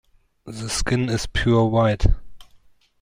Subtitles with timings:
[0.45, 2.07] The skin is pure white.